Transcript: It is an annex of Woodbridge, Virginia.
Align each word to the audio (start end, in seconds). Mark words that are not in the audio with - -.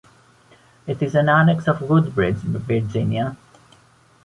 It 0.87 1.03
is 1.03 1.13
an 1.13 1.29
annex 1.29 1.67
of 1.67 1.83
Woodbridge, 1.87 2.37
Virginia. 2.37 3.37